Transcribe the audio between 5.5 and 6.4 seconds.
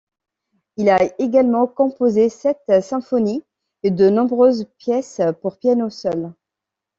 piano seul.